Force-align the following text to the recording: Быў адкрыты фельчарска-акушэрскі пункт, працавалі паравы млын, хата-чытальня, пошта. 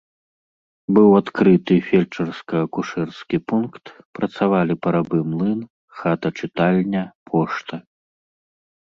Быў 0.97 1.09
адкрыты 1.21 1.75
фельчарска-акушэрскі 1.89 3.37
пункт, 3.51 3.85
працавалі 4.19 4.73
паравы 4.87 5.19
млын, 5.33 5.59
хата-чытальня, 5.99 7.03
пошта. 7.31 7.75